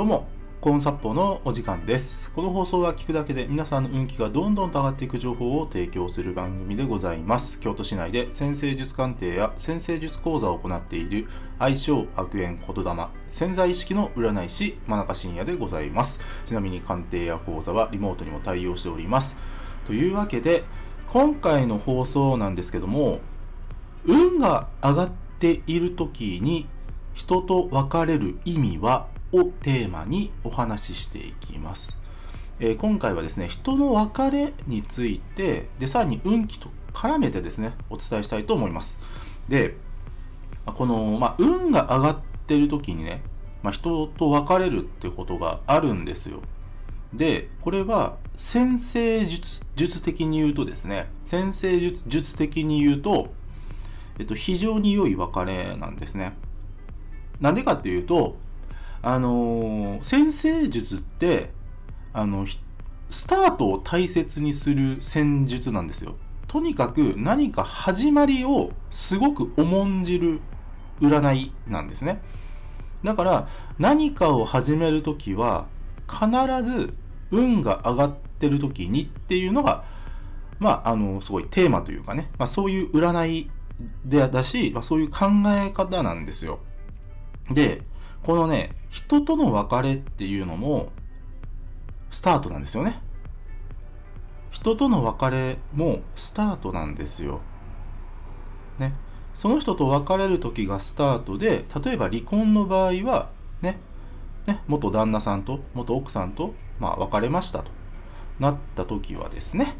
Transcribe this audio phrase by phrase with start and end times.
[0.00, 0.26] どうも、
[0.62, 2.32] コーンサッポのお時間です。
[2.32, 7.60] この放送は聞くだけで皆さんの運気がどんどんと上がっていく情報を提供する番組でございます。
[7.60, 11.28] 京都市内で先生術鑑定や先生術講座を行っている
[11.58, 16.18] 愛称悪縁言霊潜在意識の占い師真中信也でございます。
[16.46, 19.38] ちなみに鑑定や講座はリモートにも対応しております。
[19.86, 20.64] というわけで、
[21.08, 23.20] 今回の放送なんですけども、
[24.06, 26.66] 運が上がっている時に
[27.12, 31.98] 人と別れる意味はをテーマにお話ししていきます。
[32.58, 38.98] えー今回はですね、人の別れについて、で、さらに運気と絡めてですね、お伝えしたいと思います。
[39.48, 39.76] で、
[40.66, 43.22] この、まあ、運が上がってる時にね、
[43.62, 46.40] まあ、人と別れるってことがあるんですよ。
[47.12, 53.32] で、これは、先生術、術的に言うとですね、先生術、術的に言うと、
[54.18, 56.34] えっと、非常に良い別れなんですね。
[57.40, 58.36] なんでかっていうと、
[59.02, 61.50] あのー先生術って、
[62.12, 62.46] あの、
[63.10, 66.16] スタートを大切にする戦術なんですよ。
[66.46, 70.40] とにかく何か始まりをすごく重んじる
[71.00, 72.20] 占いなんですね。
[73.04, 75.66] だから何かを始めるときは
[76.08, 76.28] 必
[76.62, 76.94] ず
[77.30, 79.84] 運が上がってるときにっていうのが、
[80.58, 83.50] まあ、あの、すごいテーマというかね、まあそういう占い
[84.04, 86.60] でだし、まあそういう考え方なんですよ。
[87.50, 87.82] で、
[88.22, 90.90] このね、人との別れっていうのも、
[92.10, 93.00] スタートなんですよね。
[94.50, 97.40] 人との別れもスタートなんですよ。
[98.78, 98.92] ね。
[99.32, 103.30] その人と別れる時がスタートで、例えば離婚の場合は、
[103.62, 103.78] ね、
[104.46, 107.70] ね、元旦那さんと、元奥さんと、まあ別れましたと
[108.40, 109.76] なった時はですね、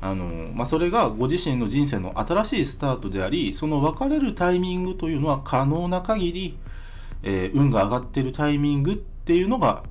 [0.00, 6.58] あの、まあ、それがご自身の人生の新しいスタートであり、その別れるタイミングというのは可能な限り、
[7.22, 9.84] えー運が上がってるタイミングっていうのが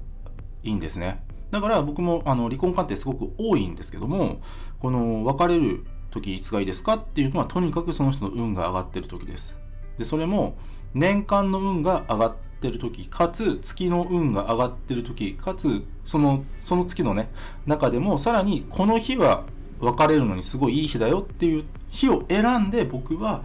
[0.64, 1.24] いいんですね。
[1.52, 4.40] だから僕もあの離婚鑑定すごく多いんですけども、
[4.80, 9.60] この別れる時いつがいいですかっていうのはとにかくその人の運が上がってる時です。
[9.98, 10.56] で、それも
[10.94, 17.30] 年間の運が上がってる時、かつ月の運が上がってる時、かつその、その月のね、
[17.66, 19.44] 中でもさらにこの日は
[19.80, 23.44] 別れるのにすごいいい日だよっていう日を選んで僕は、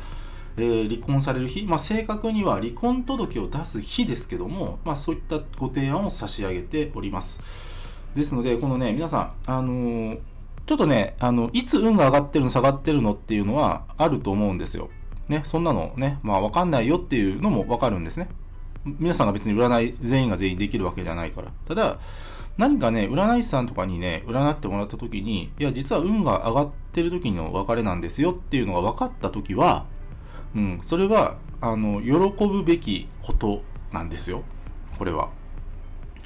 [0.57, 7.43] えー離婚される日、まあ、正確には離婚届を出す日ですけども、まあ、そういったご提案を差し上げております。
[8.15, 10.19] ですので、このね、皆さん、あのー
[10.67, 14.91] ちょっとね、あの、いつ運が上がってるの下がってるのっていうのはあると思うんですよ。
[15.29, 18.29] ね、そんなのね、まあわかんないよっていうのもわかるんですね。
[18.85, 21.53] 皆さんが別に占い、全員が全員できるわけじゃないから。
[21.69, 21.99] ただ、
[22.59, 29.87] 何かね、占い師さんとかにね、占ってもらった時に、いや、実は運が上がってる時の別れなんですよっていうのが分かった時は、
[30.57, 33.63] うん、それは、あの、喜ぶべきこと
[33.93, 34.43] なんですよ。
[34.99, 35.29] これは。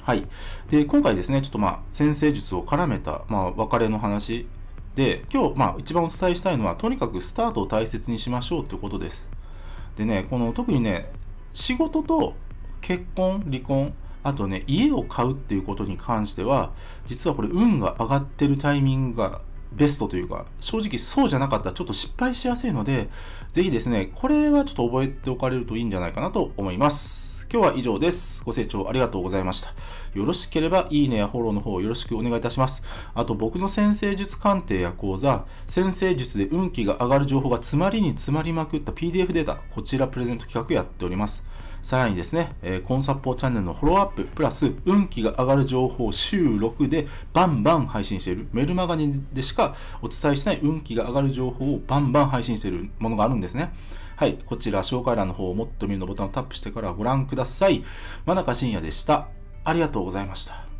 [0.03, 0.25] はい。
[0.69, 4.47] で、今回ですね、ちょっとまあ、先生術を絡めた、まあ、別れの話
[4.95, 9.29] で、今日、まあ、一番お伝えしたいのは、とにかくスタートを大切にしましょうということです。
[9.97, 11.11] でね、この、特にね、
[11.51, 12.35] 仕事と
[12.79, 13.93] 結婚、離婚、
[14.23, 16.71] あとね、家を買うっていうことに関しては、
[17.05, 23.09] 実はこれ、運が上がってるタイミングがベストというか、正直そうじゃなかったらちょっと失敗しやすいので、
[23.51, 27.47] ぜひですね、これはちょっと覚えておかれるといいんじゃないかなと思います。
[27.51, 28.43] 今日は以上です。
[28.45, 29.73] ご清聴ありがとうございました。
[30.13, 32.83] よろしければいいねやフォローの方よろしくお願いいたします。
[33.13, 41.45] あと僕の先生術鑑定や講座、先生術で運気が上がる情報が詰まりに詰まりまくった PDF データ、こちらプレゼント企画やっております。
[41.81, 53.73] さらにですね、えーコンサッポーチャンネルのフォローアップ、プラス運気が上がる情報を週6でバンバン配信している、メルマガニでしかお伝えしない運気が上がる情報をバンバン配信しているものがあるんですね。
[54.15, 57.83] はい、こちら紹介欄の方をもっと見るのボタンをタップしてからご覧ください。
[58.25, 59.29] 真中信也でした。
[59.63, 60.70] ありがとうございました。